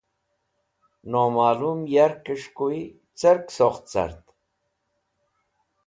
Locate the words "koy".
2.57-2.77